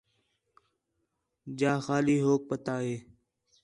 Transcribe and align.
جا 1.59 1.73
خالی 1.85 2.17
ھوک 2.25 2.41
پتا 2.49 2.75
ہِے 2.83 2.95